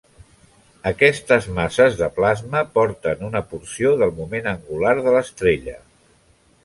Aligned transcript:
Aquestes 0.91 1.47
masses 1.59 1.99
de 1.99 2.09
plasma 2.15 2.63
porten 2.77 3.21
una 3.29 3.43
porció 3.53 3.93
del 4.01 4.15
moment 4.23 4.51
angular 4.55 4.95
de 5.05 5.15
l'estrella. 5.17 5.77